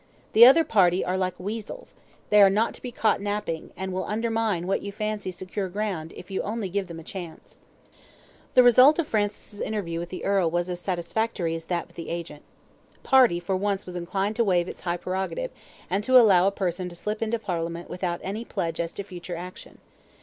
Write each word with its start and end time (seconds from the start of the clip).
The 0.33 0.47
other 0.47 0.63
party 0.63 1.05
are 1.05 1.15
like 1.15 1.39
weasels 1.39 1.93
they 2.31 2.41
are 2.41 2.49
not 2.49 2.73
to 2.73 2.81
be 2.81 2.91
caught 2.91 3.21
napping; 3.21 3.69
and 3.77 3.93
will 3.93 4.05
undermine 4.05 4.65
what 4.65 4.81
you 4.81 4.91
fancy 4.91 5.29
secure 5.29 5.69
ground, 5.69 6.11
if 6.15 6.31
you 6.31 6.41
only 6.41 6.69
give 6.69 6.87
them 6.87 6.99
a 6.99 7.03
chance." 7.03 7.59
The 8.55 8.63
result 8.63 8.97
of 8.97 9.07
Francis' 9.07 9.59
interview 9.61 9.99
with 9.99 10.09
the 10.09 10.25
earl 10.25 10.49
was 10.49 10.71
as 10.71 10.79
satisfactory 10.79 11.53
as 11.53 11.65
that 11.65 11.85
with 11.85 11.95
the 11.97 12.09
agent. 12.09 12.41
Party 13.03 13.39
for 13.39 13.55
once 13.55 13.85
was 13.85 13.95
inclined 13.95 14.35
to 14.37 14.43
waive 14.43 14.67
its 14.67 14.81
high 14.81 14.97
prerogative, 14.97 15.51
and 15.87 16.03
to 16.03 16.17
allow 16.17 16.47
a 16.47 16.51
person 16.51 16.89
to 16.89 16.95
slip 16.95 17.21
into 17.21 17.37
Parliament 17.37 17.87
without 17.87 18.19
any 18.23 18.43
pledge 18.43 18.79
as 18.79 18.93
to 18.93 19.03
future 19.03 19.35
action. 19.35 19.77